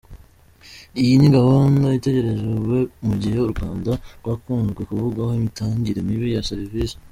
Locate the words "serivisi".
6.49-6.95